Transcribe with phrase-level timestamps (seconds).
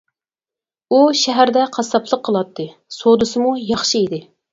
[0.95, 2.65] ئۇ شەھەردە قاسساپلىق قىلاتتى،
[2.97, 4.21] سودىسىمۇ ياخشى ئىدى.